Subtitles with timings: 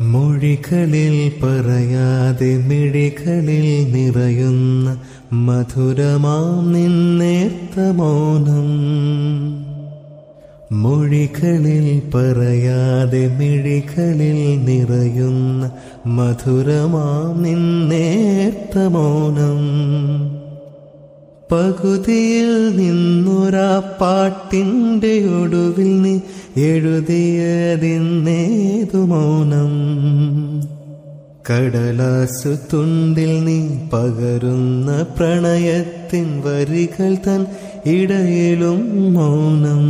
[0.00, 5.00] മൊഴികളിൽ പറയാതെ മിഴികളിൽ നിറയുന്ന
[5.32, 8.68] മധുരമാം നിന്നേർത്ത മൗനം.
[10.82, 15.70] മൊഴികളിൽ പറയാതെ മിഴികളിൽ നിറയുന്ന
[16.06, 20.35] മധുരമാം നിന്നേർത്ത മൗനം.
[21.52, 26.20] പകുതിയിൽ നിന്നൊരാ പാട്ടിന്റെ ഒടുവിൽ നീ
[26.56, 29.72] എഴുതിയതിന്നേതു മൗനം.
[31.50, 37.46] കടലാസു തുണ്ടിൽ നീ പകരുന്ന പ്രണയത്തിൻ വരികൾ തൻ
[37.86, 39.84] ഇടയിലും മൗനം.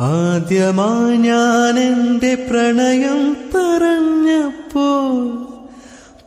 [0.00, 5.38] ആദ്യമായി ഞാൻ എന്റെ പ്രണയം പറഞ്ഞപ്പോൾ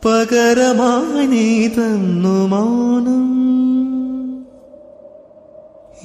[0.04, 3.47] പകരമായി നീ തന്നു മൗനം.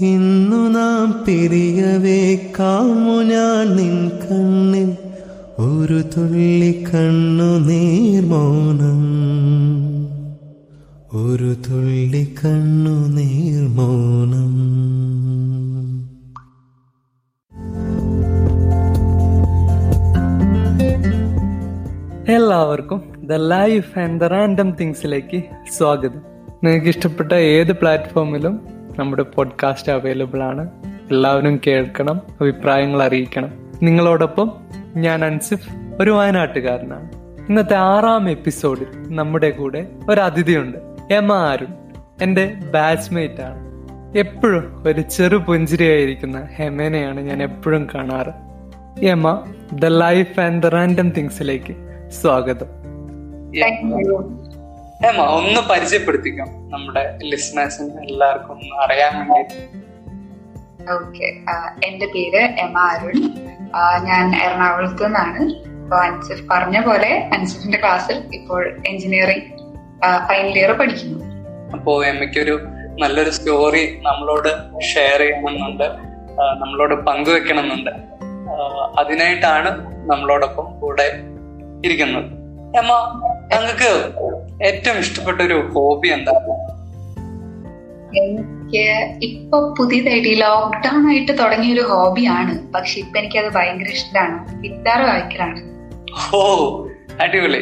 [0.01, 4.95] ഇന്നു നാം പിരിയവേ കാമു ഞാൻ നിൻ കണ്ണിൽ.
[5.59, 9.03] ഒരു തുള്ളി കണ്ണു നീർമൗനം
[11.13, 14.53] ഒരു തുള്ളി കണ്ണു നീർമൗനം
[22.27, 25.43] എല്ലാവർക്കും the life and the random തിങ്സിലേക്ക്
[25.77, 26.21] സ്വാഗതം.
[26.63, 30.69] നിങ്ങൾക്ക് ഇഷ്ടപ്പെട്ട ഏത് പ്ലാറ്റ്ഫോമിലും നമ്മുടെ പോഡ്കാസ്റ്റ് അവൈലബിൾ ആണ്.
[31.11, 33.51] എല്ലാവരും കേൾക്കണം അഭിപ്രായങ്ങൾ അറിയിക്കണം.
[33.83, 34.51] നിങ്ങളോടൊപ്പം
[34.95, 37.09] ഞാൻ അൻസിഫ് ഒരു വയനാട്ടുകാരനാണ്.
[37.49, 40.77] ഇന്നത്തെ ആറാം എപ്പിസോഡിൽ നമ്മുടെ കൂടെ ഒരു അതിഥിയുണ്ട്.
[41.13, 41.67] എമ അരുൺ
[42.21, 43.73] എന്റെ ബാച്ച്മേറ്റ് ആണ്.
[44.17, 48.33] എപ്പോഴും ഒരു ചെറു പുഞ്ചിരിയായിരിക്കുന്ന ഹെമേനയാണ് ഞാൻ എപ്പോഴും കാണാറ്.
[49.05, 51.75] എമ the life and the random തിങ്സിലേക്ക്
[52.21, 52.67] സ്വാഗതം.
[55.05, 59.55] ഏമ ഒന്ന് പരിചയപ്പെടുത്തിക്കാം നമ്മുടെ ലിസ്ണേഴ്സിന് എല്ലാവർക്കും ഒന്ന് അറിയാൻ വേണ്ടി
[60.93, 61.25] ഓക്കെ
[61.87, 63.21] എന്റെ പേര് എമ അരുൺ.
[64.05, 65.73] ഞാൻ എറണാകുളത്ത് നിന്നാണ്.
[65.95, 69.43] അൻസിഫ് പറഞ്ഞ പോലെ അൻസിഫിന്റെ ക്ലാസ്സിൽ ഇപ്പോൾ എഞ്ചിനീയറിംഗ്
[70.29, 71.25] ഫൈനൽ ഇയർ പഠിക്കുന്നു.
[71.73, 72.59] അപ്പോ എമ്മയ്ക്കൊരു
[72.99, 75.83] നല്ലൊരു സ്റ്റോറി നമ്മളോട് ഷെയർ ചെയ്യണമെന്നുണ്ട്.
[76.63, 77.91] നമ്മളോട് പങ്കുവെക്കണമെന്നുണ്ട്.
[78.99, 79.69] അതിനായിട്ടാണ്
[80.11, 81.07] നമ്മളോടൊപ്പം കൂടെ
[81.85, 82.25] ഇരിക്കുന്നത്.
[82.77, 82.91] എമ്മ
[83.53, 83.91] ഞങ്ങൾക്ക്
[84.63, 86.53] ഏറ്റവും ഇഷ്ടപ്പെട്ട ഒരു ഹോബി എന്താണ്?
[88.17, 88.85] എനിക്ക്
[89.23, 92.73] ഇപ്പൊ പുതിയതായിട്ട് ഈ ലോക്ക്ഡൌൺ ആയിട്ട് തുടങ്ങിയ ഒരു ഹോബിയാണ്.
[92.73, 94.61] പക്ഷെ ഇപ്പൊ അത് ഭയങ്കര ഇഷ്ടമാണ്.
[94.61, 95.61] ഗിറ്റാർ വായിക്കലാണ്
[96.35, 96.41] ഓ
[97.21, 97.61] അടിപൊളി.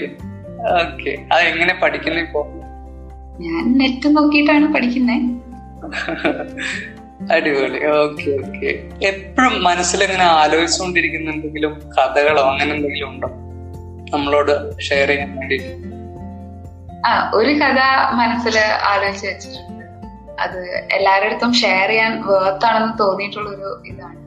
[0.82, 1.12] ഓക്കെ.
[1.34, 2.42] അത് എങ്ങനെ പഠിക്കുന്നു ഇപ്പോ?
[3.40, 5.24] ഞാൻ നെറ്റ് നോക്കിയിട്ടാണ് പഠിക്കുന്നത്
[7.34, 7.80] അടിപൊളി.
[7.86, 8.72] Okay okay.
[9.08, 13.28] എപ്പോഴും മനസ്സിലിങ്ങനെ ആലോചിച്ചുകൊണ്ടിരിക്കുന്ന എന്തെങ്കിലും കഥകളോ അങ്ങനെ എന്തെങ്കിലും ഉണ്ടോ?
[14.14, 15.58] നമ്മളോട് ഷെയർ ചെയ്യാൻ വേണ്ടി.
[17.08, 17.80] ആ ഒരു കഥ
[18.20, 18.56] മനസ്സിൽ
[18.92, 19.86] ആലോചിച്ച് വെച്ചിട്ടുണ്ട്.
[20.44, 20.60] അത്
[20.92, 24.20] എല്ലാവരുടെ ഷെയർ ചെയ്യാൻ വേർത്താണെന്ന് തോന്നിയിട്ടുള്ള ഒരു ഇതാണ്.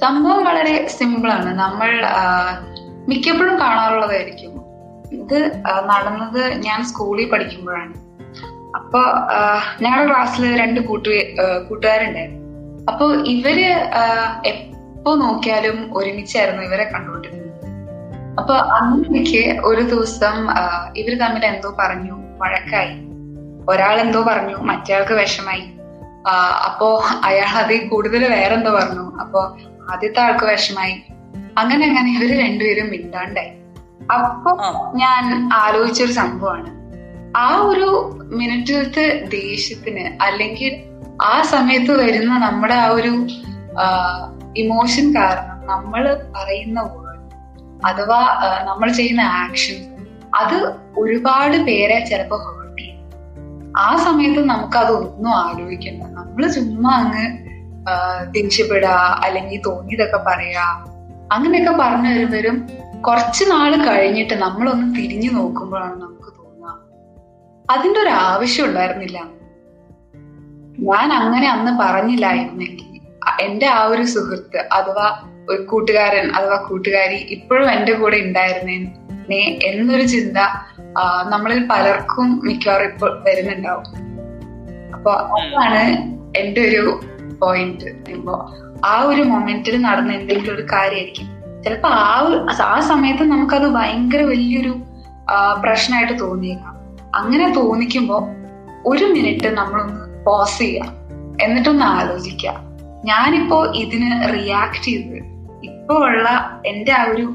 [0.00, 1.50] സംഭവം വളരെ സിമ്പിൾ ആണ്.
[1.58, 1.90] നമ്മൾ
[3.08, 4.52] മിക്കപ്പോഴും കാണാറുള്ളതായിരിക്കും.
[5.22, 5.38] ഇത്
[5.90, 7.94] നടന്നത് ഞാൻ സ്കൂളിൽ പഠിക്കുമ്പോഴാണ്.
[8.76, 9.00] അപ്പൊ
[9.82, 11.08] ഞങ്ങളുടെ ക്ലാസ്സിൽ രണ്ട് കൂട്ടു
[11.68, 12.42] കൂട്ടുകാരുണ്ടായിരുന്നു.
[12.92, 13.58] അപ്പൊ ഇവർ
[14.46, 17.45] എപ്പോ നോക്കിയാലും ഒരുമിച്ചായിരുന്നു ഇവരെ കണ്ടുകൊണ്ടിരുന്നത്.
[18.38, 20.48] അപ്പൊ അന്നെനിക്ക് ഒരു ദിവസം
[20.96, 22.94] ഇവർ തമ്മിൽ എന്തോ പറഞ്ഞു വഴക്കായി.
[23.68, 25.62] ഒരാൾ എന്തോ പറഞ്ഞു മറ്റേയാൾക്ക് വിഷമായി.
[26.66, 29.16] അപ്പോ അയാൾ അതിൽ കൂടുതൽ വേറെന്തോ പറഞ്ഞു.
[29.20, 29.58] അപ്പോ
[29.92, 31.02] ആദ്യത്തെ ആൾക്ക് വിഷമായി.
[31.58, 33.50] അങ്ങനെ അങ്ങനെ ഇവർ രണ്ടുപേരും മിണ്ടാണ്ടായി.
[34.12, 34.52] അപ്പൊ.
[34.94, 36.76] ഞാൻ ആലോചിച്ചൊരു സംഭവമാണ്.
[37.36, 40.82] ആ ഒരു മിനിറ്റിലത്തെ ദേഷ്യത്തിന് അല്ലെങ്കിൽ
[41.24, 43.26] ആ സമയത്ത് വരുന്ന നമ്മുടെ ആ ഒരു
[44.56, 46.80] ഇമോഷൻ കാരണം നമ്മൾ പറയുന്ന
[47.84, 48.20] അഥവാ
[48.64, 49.78] നമ്മൾ ചെയ്യുന്ന ആക്ഷൻ
[50.34, 52.96] അത് ഒരുപാട് പേരെ ചിലപ്പോ ഹേർട്ട് ചെയ്യും.
[53.78, 56.02] ആ സമയത്ത് നമുക്ക് അതൊന്നും ആലോചിക്കണ്ട.
[56.02, 57.46] നമ്മൾ ചുമ്മാ അങ്ങ്
[58.32, 58.88] ദേഷ്യപ്പെടുക
[59.24, 60.64] അല്ലെങ്കിൽ തോന്നിയതൊക്കെ പറയാ
[61.32, 62.68] അങ്ങനെയൊക്കെ പറഞ്ഞു വരുമ്പോഴും
[63.00, 66.74] കുറച്ച് നാൾ കഴിഞ്ഞിട്ട് നമ്മളൊന്ന് തിരിഞ്ഞു നോക്കുമ്പോഴാണ് നമുക്ക് തോന്നുക
[67.70, 69.18] അതിന്റെ ഒരു ആവശ്യം ഉണ്ടായിരുന്നില്ല.
[70.78, 73.00] ഞാൻ അങ്ങനെ അന്ന് പറഞ്ഞില്ലായിരുന്നെങ്കിൽ
[73.40, 80.38] എന്റെ ആ ഒരു സുഹൃത്ത് അഥവാ ഒരു കൂട്ടുകാരൻ അഥവാ കൂട്ടുകാരി ഇപ്പോഴും എന്റെ കൂടെ ഉണ്ടായിരുന്നേ എന്നൊരു ചിന്ത
[81.28, 83.84] നമ്മളിൽ പലർക്കും മിക്കവാറും ഇപ്പോൾ വരുന്നുണ്ടാവും.
[84.94, 85.82] അപ്പൊ അതാണ്
[86.36, 87.00] എന്റെ ഒരു
[87.42, 88.54] പോയിന്റ് ഇപ്പോ
[88.84, 91.26] ആ ഒരു മൊമെന്റിൽ നടന്ന എന്തെങ്കിലും ഒരു കാര്യമായിരിക്കും
[91.64, 92.16] ചിലപ്പോ ആ
[92.62, 94.74] ആ സമയത്ത് നമുക്കത് ഭയങ്കര വലിയൊരു
[95.62, 96.74] പ്രശ്നമായിട്ട് തോന്നിയേക്കാം.
[97.14, 98.18] അങ്ങനെ തോന്നിക്കുമ്പോ
[98.86, 100.88] ഒരു മിനിറ്റ് നമ്മളൊന്ന് പോസ് ചെയ്യാം.
[101.42, 102.52] എന്നിട്ടൊന്ന് ആലോചിക്കുക
[103.04, 105.35] ഞാനിപ്പോ ഇതിന് റിയാക്ട് ചെയ്ത്
[105.88, 106.28] ഇപ്പോ ഉള്ള
[106.66, 107.34] എന്റെ ആ ഒരു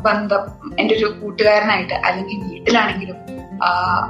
[0.00, 0.44] ബന്ധം
[0.78, 3.16] എന്റെ ഒരു കൂട്ടുകാരനായിട്ട് അല്ലെങ്കിൽ വീട്ടിലാണെങ്കിലും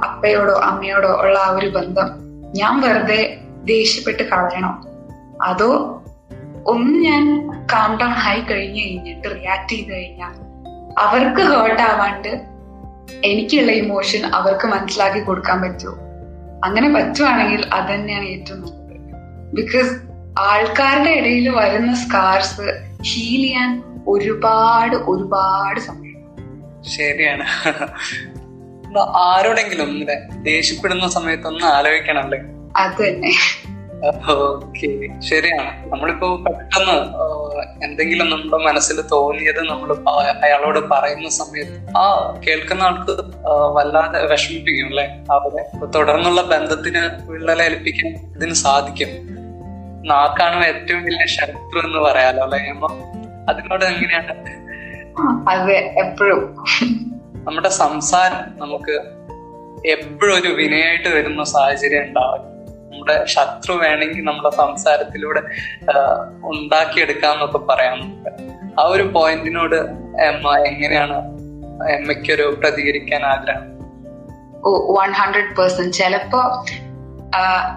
[0.03, 2.09] അപ്പയോടോ അമ്മയോടോ ഉള്ള ആ ഒരു ബന്ധം
[2.55, 4.71] ഞാൻ വെറുതെ ദേഷ്യപ്പെട്ട് കളയണോ?
[5.41, 6.01] അതോ
[6.67, 7.23] ഒന്ന് ഞാൻ
[7.73, 10.33] കാം ഡൗൺ ആയി കഴിഞ്ഞു കഴിഞ്ഞിട്ട് റിയാക്ട് ചെയ്ത് കഴിഞ്ഞാൽ
[10.99, 12.31] അവർക്ക് ഹേർട്ട് ആവാണ്ട്
[13.23, 15.93] എനിക്കുള്ള ഇമോഷൻ അവർക്ക് മനസ്സിലാക്കി കൊടുക്കാൻ പറ്റുമോ
[16.63, 19.13] അങ്ങനെ പറ്റുവാണെങ്കിൽ അത് തന്നെയാണ് ഏറ്റവും നല്ലത്.
[19.55, 22.61] ബിക്കോസ് ആൾക്കാരുടെ ഇടയിൽ വരുന്ന സ്കാർസ്
[23.01, 26.13] ഹീൽ ചെയ്യാൻ ഒരുപാട് ഒരുപാട് സമയം
[26.83, 27.45] ശരിയാണ്.
[29.17, 30.07] ആരോടെങ്കിലും
[30.43, 32.39] ദേഷ്യപ്പെടുന്ന സമയത്തൊന്ന് ആലോചിക്കണല്ലേ
[32.75, 33.31] അത് തന്നെ.
[34.31, 35.91] ഓക്കെ ശരിയാണ്.
[35.91, 36.97] നമ്മളിപ്പോ പെട്ടെന്ന്
[37.85, 39.95] എന്തെങ്കിലും നമ്മുടെ മനസ്സിൽ തോന്നിയത് നമ്മൾ
[40.45, 43.11] അയാളോട് പറയുന്ന സമയത്ത് ആ കേൾക്കുന്ന ആൾക്ക്
[43.75, 45.05] വല്ലാതെ വിഷമിപ്പിക്കും അല്ലെ?
[45.31, 45.85] അവരെ.
[45.85, 49.42] തുടർന്നുള്ള ബന്ധത്തിന് വിള്ളലേൽപ്പിക്കാൻ ഇതിന് സാധിക്കും.
[50.05, 52.59] നാക്കാണ് ഏറ്റവും വലിയ ശത്രു എന്ന് പറയാലോ അല്ലെ
[53.49, 54.33] അതിനോട് എങ്ങനെയാണ്?
[55.49, 56.55] അതെ എപ്പോഴും.
[57.45, 58.95] നമ്മുടെ സംസാരം നമുക്ക്
[59.87, 62.41] എപ്പോഴും ഒരു വിനയായിട്ട് വരുന്ന സാഹചര്യം ഉണ്ടാവും.
[62.91, 65.41] നമ്മുടെ ശത്രു വേണമെങ്കിൽ നമ്മുടെ സംസാരത്തിലൂടെ
[66.43, 67.99] ഉണ്ടാക്കിയെടുക്കാന്നൊക്കെ പറയാം.
[68.01, 68.29] നമുക്ക്
[68.79, 69.75] ആ ഒരു പോയിന്റിനോട്
[70.21, 71.17] എമ്മ എങ്ങനെയാണ്
[71.89, 73.73] എമ്മയ്ക്കൊരു പ്രതികരിക്കാൻ ആഗ്രഹം?
[74.65, 76.65] ഓ വൺ ഹൺഡ്രഡ് പേഴ്സെന്റ് ചിലപ്പോ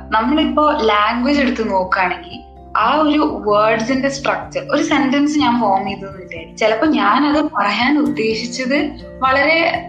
[0.08, 2.40] നമ്മളിപ്പോ ലാംഗ്വേജ് എടുത്ത് നോക്കുകയാണെങ്കിൽ
[2.76, 9.86] ആ ഒരു വേർഡ്സിന്റെ സ്ട്രക്ചർ ഒരു സെന്റൻസ് ഞാൻ ഫോം ചെയ്തു ചിലപ്പോ ഞാൻ അത് പറയാൻ ഉദ്ദേശിച്ചത് വളരെ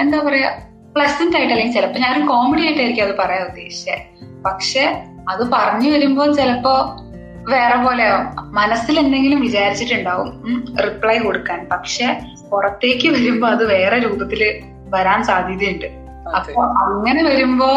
[0.00, 0.58] എന്താ പറയാ
[0.96, 7.00] പ്ലസന്റ് ആയിട്ട് അല്ലെങ്കിൽ ചിലപ്പോ ഞാനൊരു കോമഡി ആയിട്ടായിരിക്കും അത് പറയാൻ ഉദ്ദേശിച്ചത് പക്ഷെ അത് പറഞ്ഞു വരുമ്പോൾ ചിലപ്പോ
[7.48, 8.54] വേറെ പോലെ ആവും.
[8.54, 10.28] മനസ്സിൽ എന്തെങ്കിലും വിചാരിച്ചിട്ടുണ്ടാവും
[10.84, 11.68] റിപ്ലൈ കൊടുക്കാൻ.
[11.72, 12.18] പക്ഷെ
[12.52, 16.03] പുറത്തേക്ക് വരുമ്പോ അത് വേറെ രൂപത്തിൽ വരാൻ സാധ്യതയുണ്ട്.
[16.36, 17.68] അപ്പൊ അങ്ങനെ വരുമ്പോ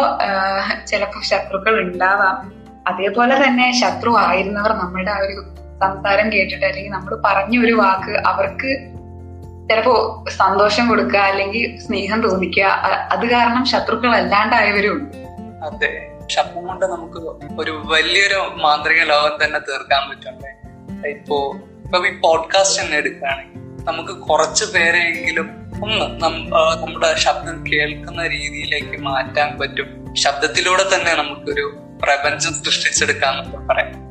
[0.86, 2.52] ചിലപ്പോ ശത്രുക്കൾ ഉണ്ടാവാം.
[2.86, 5.44] അതേപോലെ തന്നെ ശത്രു ആയിരുന്നവർ നമ്മുടെ ആ ഒരു
[5.80, 8.70] സംസാരം കേട്ടിട്ട് അല്ലെങ്കിൽ നമ്മൾ പറഞ്ഞ ഒരു വാക്ക് അവർക്ക്
[9.70, 12.64] ചിലപ്പോ സന്തോഷം കൊടുക്കുക അല്ലെങ്കിൽ സ്നേഹം തോന്നിക്കുക
[13.10, 15.10] അത് കാരണം ശത്രുക്കൾ അല്ലാണ്ടായവരും
[15.66, 16.10] അതെ.
[16.26, 17.18] ശബ്ദം കൊണ്ട് നമുക്ക്
[17.60, 20.50] ഒരു വലിയൊരു മാന്ത്രിക ലോകം തന്നെ തീർക്കാൻ പറ്റുമല്ലേ
[21.10, 26.20] ഇപ്പോ ഇപ്പൊ ഈ പോഡ്കാസ്റ്റ് തന്നെ എടുക്കുകയാണെങ്കിൽ നമുക്ക് കുറച്ച് പേരെങ്കിലും ഒന്ന്
[26.82, 30.14] നമ്മുടെ ശബ്ദം കേൾക്കുന്ന രീതിയിലേക്ക് മാറ്റാൻ പറ്റും.
[30.14, 34.08] ശബ്ദത്തിലൂടെ തന്നെ നമുക്കൊരു പ്രപഞ്ചം സൃഷ്ടിച്ചെടുക്കാന്നൊക്കെ പറയാം.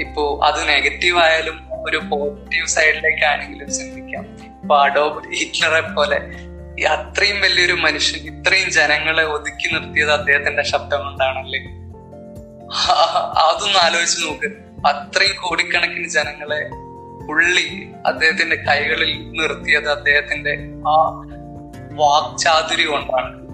[0.00, 4.22] ഇപ്പോ അത് നെഗറ്റീവ് ആയാലും ഒരു പോസിറ്റീവ് സൈഡിലേക്കാണെങ്കിലും ചിന്തിക്കാം.
[4.60, 6.16] ഇപ്പൊ അഡോബ് ഹിറ്റ്ലറെ പോലെ
[6.88, 11.60] അത്രയും വലിയൊരു മനുഷ്യൻ ഇത്രയും ജനങ്ങളെ ഒതുക്കി നിർത്തിയത് അദ്ദേഹത്തിന്റെ ശബ്ദം കൊണ്ടാണല്ലേ?
[13.46, 14.46] അതൊന്ന് ആലോചിച്ച് നോക്ക്.
[14.88, 16.83] അത്രയും കോടിക്കണക്കിന് ജനങ്ങളെ
[17.26, 20.58] പുള്ളി അദ്ദേഹത്തിന്റെ കൈകളിൽ നിർത്തിയത് അദ്ദേഹത്തിന്റെ
[20.88, 20.94] ആ
[21.92, 23.44] വാക്ചാതുരി കൊണ്ടാണ്.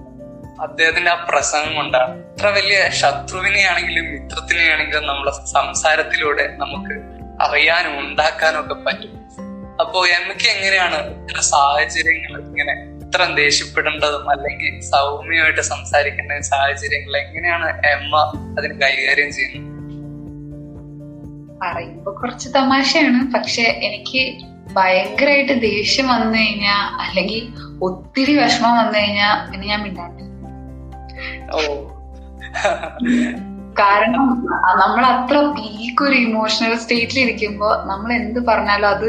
[0.60, 2.24] അദ്ദേഹത്തിന്റെ ആ പ്രസംഗം കൊണ്ടാണ്.
[2.24, 6.94] ഇത്ര വലിയ ശത്രുവിനെ ആണെങ്കിലും ശത്രുവിനെയാണെങ്കിലും മിത്രത്തിനെയാണെങ്കിലും നമ്മളെ സംസാരത്തിലൂടെ നമുക്ക്
[7.42, 9.20] അറിയാനും ഉണ്ടാക്കാനും ഒക്കെ പറ്റും.
[9.80, 12.72] അപ്പോ എമ്മയ്ക്ക് എങ്ങനെയാണ് ഇത്ര സാഹചര്യങ്ങൾ ഇങ്ങനെ
[13.06, 18.16] ഇത്ര ദേഷ്യപ്പെടേണ്ടതും അല്ലെങ്കിൽ സൗമ്യമായിട്ട് സംസാരിക്കേണ്ട സാഹചര്യങ്ങൾ എങ്ങനെയാണ് എമ്മ
[18.58, 19.69] അതിന് കൈകാര്യം ചെയ്യുന്നത്?
[21.62, 23.32] പറയുമ്പോ കുറച്ച് തമാശയാണ്.
[23.32, 24.22] പക്ഷെ എനിക്ക്
[24.72, 27.40] ഭയങ്കരമായിട്ട് ദേഷ്യം വന്നു കഴിഞ്ഞാ അല്ലെങ്കിൽ
[27.82, 30.22] ഒത്തിരി വിഷമം വന്നു കഴിഞ്ഞാ പിന്നെ ഞാൻ മിണ്ടാണ്ട്.
[31.52, 31.60] ഓ.
[33.78, 34.48] കാരണം
[34.78, 39.08] നമ്മൾ അത്ര പീക്ക് ഒരു ഇമോഷണൽ സ്റ്റേറ്റിൽ ഇരിക്കുമ്പോ നമ്മൾ എന്ത് പറഞ്ഞാലും അത്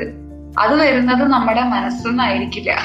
[0.57, 2.83] അത് വരുന്നത് നമ്മുടെ മനസ്സൊന്നായിരിക്കില്ല.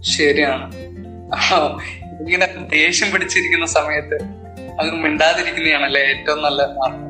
[0.00, 0.66] ശരിയാണ്.
[2.20, 4.14] ഇങ്ങനെ ദേഷ്യം പിടിച്ചിരിക്കുന്ന സമയത്ത്
[4.80, 7.03] അത് മിണ്ടാതിരിക്കുന്നതാണല്ലേ ഏറ്റവും നല്ല മാർഗം.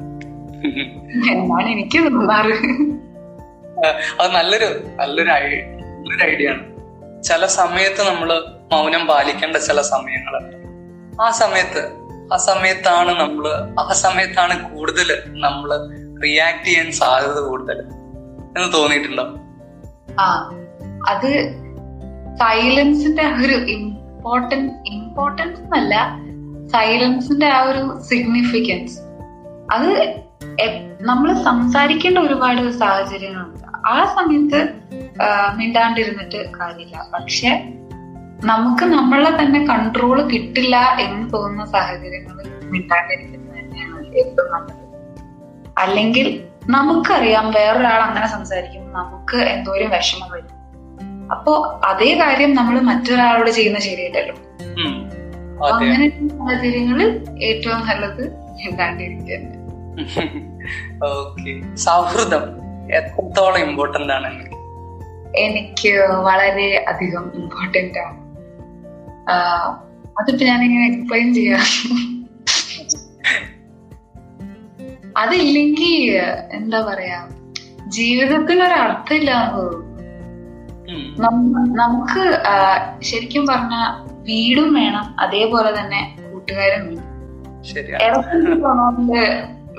[1.31, 2.55] എന്നാണ് എനിക്ക് തോന്നാറ്.
[4.21, 6.63] അത് നല്ലൊരു നല്ലൊരു നല്ലൊരു ഐഡിയ ആണ്.
[7.23, 10.57] ചില സമയത്ത് നമ്മൾ മൗനം പാലിക്കേണ്ട ചില സമയങ്ങളുണ്ട്
[11.23, 11.83] ആ സമയത്ത്
[12.33, 13.49] ആ സമയത്താണ് നമ്മൾ
[13.81, 15.71] ആ സമയത്താണ് കൂടുതൽ നമ്മൾ
[16.25, 17.79] റിയാക്ട് ചെയ്യാൻ സാധ്യത കൂടുതൽ.
[18.59, 19.25] എന്ന് തോന്നിയിട്ടുണ്ടോ?
[20.21, 20.51] ആ
[21.09, 21.31] അത്
[22.37, 25.95] സൈലൻസിന്റെ ഒരു ഇമ്പോർട്ടൻസ് ഇമ്പോർട്ടൻസ് അല്ല
[26.67, 29.01] സൈലൻസിന്റെ ആ ഒരു സിഗ്നിഫിക്കൻസ്
[29.73, 30.24] അത്
[31.01, 33.89] നമ്മൾ സംസാരിക്കേണ്ട ഒരുപാട് സാഹചര്യങ്ങളുണ്ട്.
[33.89, 34.61] ആ സമയത്ത്
[35.57, 37.07] മിണ്ടാണ്ടിരുന്നിട്ട് കാര്യമില്ല.
[37.15, 37.51] പക്ഷെ
[38.45, 44.85] നമുക്ക് നമ്മളെ തന്നെ കൺട്രോൾ കിട്ടില്ല എന്ന് തോന്നുന്ന സാഹചര്യങ്ങളിൽ മിണ്ടാണ്ടിരിക്കുന്നത് തന്നെയാണ് ഏറ്റവും നല്ലത്.
[45.79, 50.55] അല്ലെങ്കിൽ നമുക്കറിയാം വേറൊരാൾ അങ്ങനെ സംസാരിക്കുമ്പോൾ നമുക്ക് എന്തോരം വിഷമം വരും.
[51.31, 54.37] അപ്പോ അതേ കാര്യം നമ്മൾ മറ്റൊരാളോട് ചെയ്യുന്ന ശരിയല്ലല്ലോ.
[55.67, 59.64] അങ്ങനെ സാഹചര്യങ്ങളിൽ ഏറ്റവും നല്ലത് മിണ്ടാണ്ടിരിക്കുക
[61.09, 62.45] ഓക്കെ സൗഹൃദം
[62.95, 64.31] എത്രത്തോളം ഇമ്പോർട്ടന്റ് ആണ്?
[65.37, 68.19] എനിക്ക് വളരെ അധികം ഇമ്പോർട്ടന്റ് ആണ്.
[70.19, 71.65] അതിപ്പോ ഞാനിങ്ങനെ എക്സ്പ്ലെയിൻ ചെയ്യാം.
[75.17, 75.95] അതില്ലെങ്കിൽ
[76.53, 77.19] എന്താ പറയാ
[77.89, 79.33] ജീവിതത്തിന് ഒരു അർത്ഥമില്ല
[81.83, 82.25] നമുക്ക്
[83.03, 83.75] ശരിക്കും പറഞ്ഞ
[84.23, 87.03] വീടും വേണം അതേപോലെ തന്നെ കൂട്ടുകാരും വേണം.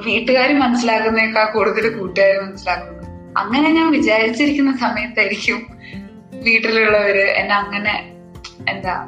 [0.03, 3.03] വീട്ടുകാർ മനസ്സിലാക്കുന്നേക്കാൾ കൂടുതൽ കൂട്ടുകാർ മനസ്സിലാക്കുന്നു.
[3.37, 5.61] അങ്ങനെ ഞാൻ വിചാരിച്ചിരിക്കുന്ന സമയത്തായിരിക്കും
[6.33, 7.93] വീട്ടിലുള്ളവര് എന്നെ അങ്ങനെ
[8.69, 9.07] എന്താ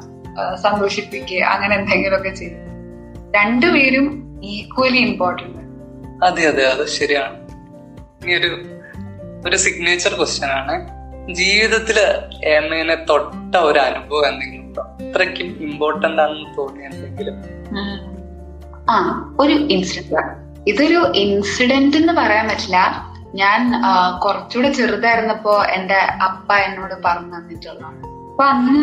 [0.62, 2.64] സന്തോഷിപ്പിക്കുക അങ്ങനെ എന്തെങ്കിലുമൊക്കെ ചെയ്യും
[3.36, 4.06] രണ്ടുപേരും
[4.44, 5.56] ഈക്വലി ഇമ്പോർട്ടന്റ്
[6.24, 7.36] അതെ അതെ അത് ശരിയാണ്.
[8.28, 8.50] ഈ ഒരു
[9.48, 10.74] ഒരു സിഗ്നേച്ചർ ക്വസ്റ്റ്യൻ ആണ്.
[11.34, 11.98] ജീവിതത്തിൽ
[12.44, 14.82] എന്നതിനെ തൊട്ട ഒരു അനുഭവം എന്തെങ്കിലും ഉണ്ടോ?
[14.82, 17.36] അത്രയ്ക്കും ഇമ്പോർട്ടന്റ് ആണെന്ന് തോന്നിയ എന്തെങ്കിലും?
[18.90, 18.96] ആ
[19.40, 22.78] ഒരു ഇൻസിഡന്റ് ഇതൊരു ഇൻസിഡന്റ് എന്ന് പറയാൻ പറ്റില്ല.
[23.34, 23.60] ഞാൻ
[24.24, 28.00] കുറച്ചുകൂടെ ചെറുതായിരുന്നപ്പോ എന്റെ അപ്പ എന്നോട് പറഞ്ഞു തന്നിട്ടുള്ളതാണ്.
[28.30, 28.80] അപ്പൊ അന്ന്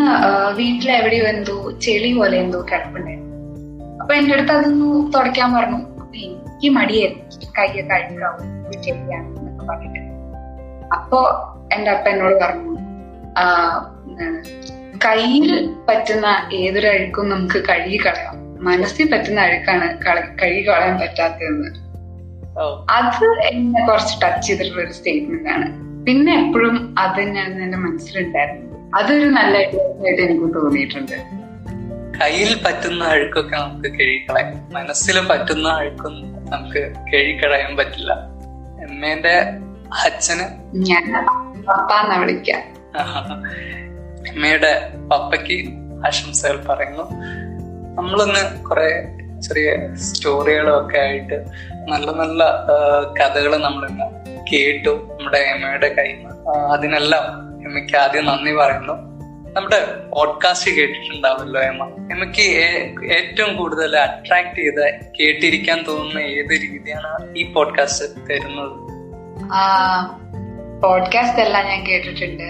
[0.60, 3.34] വീട്ടിൽ എവിടെയോ എന്തോ ചെളി പോലെ എന്തോ കിടപ്പുണ്ടായിരുന്നു.
[4.02, 5.80] അപ്പൊ എന്റെ അടുത്ത് അതൊന്ന് തുടയ്ക്കാൻ പറഞ്ഞു.
[6.02, 7.52] അപ്പൊ എനിക്ക് മടിയായിരുന്നു.
[7.60, 8.48] കൈയൊക്കെ അഴുക്കാവും
[8.86, 10.02] ചെളിയാണ് എന്നൊക്കെ പറഞ്ഞിട്ട്.
[10.96, 11.20] അപ്പോ
[11.74, 12.72] എന്റെ അപ്പ എന്നോട് പറഞ്ഞു
[15.06, 15.50] കയ്യിൽ
[15.90, 18.38] പറ്റുന്ന ഏതൊരു അഴുക്കും നമുക്ക് കഴുകി കളയാം.
[18.68, 19.88] മനസ്സിൽ പറ്റുന്ന അഴുക്കാണ്
[20.42, 21.70] കഴുകി കളയാൻ പറ്റാത്തതെന്ന്.
[22.98, 25.68] അത് എന്നെ കുറച്ച് ടച്ച് ചെയ്തിട്ടുള്ള ഒരു സ്റ്റേറ്റ്മെന്റ് ആണ്.
[26.06, 28.64] പിന്നെ എപ്പോഴും അത് തന്നെയാണ് എന്റെ മനസ്സിലുണ്ടായിരുന്നു.
[28.98, 31.18] അതൊരു നല്ല ആയിട്ട് എനിക്ക് തോന്നിയിട്ടുണ്ട്.
[32.20, 38.14] കയ്യിൽ പറ്റുന്ന അഴുക്കൊക്കെ നമുക്ക് കഴുകിക്കളയാം മനസ്സിൽ പറ്റുന്ന അഴുക്കൊന്നും നമുക്ക് കഴുകിക്കളയാൻ പറ്റില്ല.
[38.86, 39.36] എമ്മേന്റെ
[40.06, 40.46] അച്ഛന്?
[40.88, 41.04] ഞാൻ
[41.70, 42.62] പപ്പ എന്ന വിളിക്കാം
[44.30, 44.72] എമ്മയുടെ
[45.12, 45.58] പപ്പയ്ക്ക്
[46.08, 47.06] ആശംസകൾ പറയുന്നു.
[47.96, 48.90] നമ്മളൊന്ന് കുറെ
[49.42, 51.34] ചെറിയ സ്റ്റോറികളും ഒക്കെ ആയിട്ട്
[51.90, 52.44] നല്ല നല്ല
[53.20, 54.06] കഥകൾ നമ്മളിന്ന്
[54.54, 57.24] കേട്ടു നമ്മുടെ എമ്മയുടെ കയ്യിൽ നിന്ന് അതിനെല്ലാം
[57.66, 58.94] എമ്മയ്ക്ക് ആദ്യം നന്ദി പറയുന്നു.
[59.54, 61.86] നമ്മുടെ പോഡ്കാസ്റ്റ് കേട്ടിട്ടുണ്ടാവല്ലോ എമ്മ?
[62.12, 62.42] എമ്മയ്ക്ക്
[63.14, 64.80] ഏറ്റവും കൂടുതൽ അട്രാക്ട് ചെയ്ത
[65.20, 68.86] കേട്ടിരിക്കാൻ തോന്നുന്ന ഏത് രീതിയാണ് ഈ പോഡ്കാസ്റ്റ് തരുന്നത്?
[70.82, 72.44] പോഡ്കാസ്റ്റ് എല്ലാം ഞാൻ കേട്ടിട്ടുണ്ട്.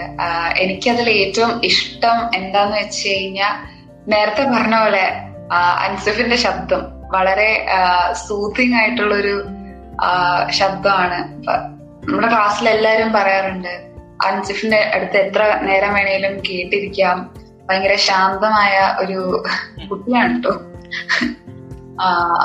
[0.57, 3.75] എനിക്കതിൽ ഏറ്റവും ഇഷ്ടം എന്താന്ന് വെച്ച് കഴിഞ്ഞാൽ
[4.07, 5.11] നേരത്തെ പറഞ്ഞ പോലെ
[5.53, 6.81] അൻസഫിന്റെ ശബ്ദം.
[7.11, 7.65] വളരെ
[8.27, 9.45] സൂത്തിങ് ആയിട്ടുള്ള ഒരു
[10.49, 11.19] ശബ്ദമാണ്.
[12.07, 13.85] നമ്മുടെ ക്ലാസ്സിൽ എല്ലാവരും പറയാറുണ്ട്
[14.25, 17.35] അൻസിഫിന്റെ അടുത്ത് എത്ര നേരം വേണേലും കേട്ടിരിക്കാം.
[17.69, 19.43] ഭയങ്കര ശാന്തമായ ഒരു
[19.91, 20.49] കുട്ടിയാണ് കേട്ടോ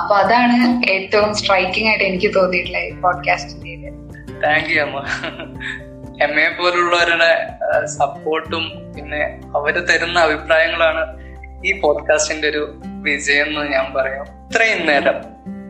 [0.02, 3.71] അപ്പൊ അതാണ് ഏറ്റവും സ്ട്രൈക്കിംഗ് ആയിട്ട് എനിക്ക് തോന്നിയിട്ടുള്ള ഈ പോഡ്കാസ്റ്റിന്റെ
[4.47, 4.99] താങ്ക് യു അമ്മ.
[6.23, 7.49] എമ്മയെ പോലുള്ളവരുടെ
[7.87, 11.21] സപ്പോർട്ടും പിന്നെ അവർ തരുന്ന അഭിപ്രായങ്ങളാണ്
[11.66, 14.23] ഈ പോഡ്കാസ്റ്റിന്റെ ഒരു വിജയം എന്ന് ഞാൻ പറയാം.
[14.23, 15.14] ഇത്രയും നേരം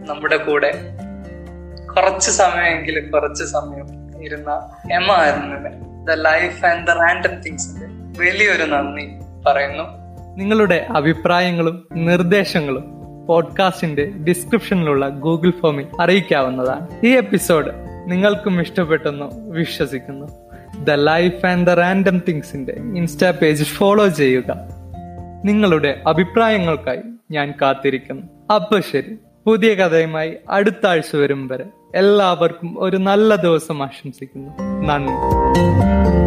[0.08, 0.72] നമ്മുടെ കൂടെ
[1.96, 3.86] കുറച്ച് സമയമെങ്കിലും കുറച്ച് സമയം
[4.22, 7.86] ഇരുന്ന എം ആയിരുന്നു the life and the random തിങ്സിന്റെ
[8.20, 9.08] വലിയൊരു നന്ദി
[9.46, 9.84] പറയുന്നു.
[10.36, 16.88] നിങ്ങളുടെ അഭിപ്രായങ്ങളും നിർദ്ദേശങ്ങളും പോഡ്കാസ്റ്റിന്റെ ഡിസ്ക്രിപ്ഷനിലുള്ള ഗൂഗിൾ ഫോമിൽ അറിയിക്കാവുന്നതാണ്.
[17.04, 17.70] ഈ എപ്പിസോഡ്
[18.06, 20.26] നിങ്ങൾക്കും ഇഷ്ടപ്പെട്ടെന്ന് വിശ്വസിക്കുന്നു.
[20.84, 24.56] The life and the random തിങ്സിന്റെ insta page follow ചെയ്യുക.
[25.44, 29.16] നിങ്ങളുടെ അഭിപ്രായങ്ങൾക്കായി ഞാൻ കാത്തിരിക്കുന്നു അപ്പൊ ശരി.
[29.46, 34.50] പുതിയ കഥയുമായി അടുത്ത ആഴ്ച വരും വരെ എല്ലാവർക്കും ഒരു നല്ല ദിവസം ആശംസിക്കുന്നു.
[34.86, 36.19] നന്ദി.